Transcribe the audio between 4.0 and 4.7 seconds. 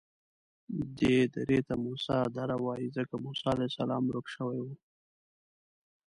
ورک شوی و.